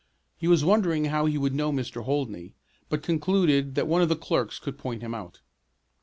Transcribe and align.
He 0.35 0.47
was 0.47 0.65
wondering 0.65 1.05
how 1.05 1.27
he 1.27 1.37
would 1.37 1.53
know 1.53 1.71
Mr. 1.71 2.03
Holdney, 2.03 2.55
but 2.89 3.03
concluded 3.03 3.75
that 3.75 3.85
one 3.87 4.01
of 4.01 4.09
the 4.09 4.15
clerks 4.15 4.57
could 4.57 4.79
point 4.79 5.03
him 5.03 5.13
out. 5.13 5.41